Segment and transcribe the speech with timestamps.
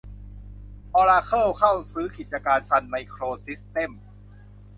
[0.93, 4.05] ออราเคิลเข้าซื้อกิจการซันไมโครซิสเต็มส์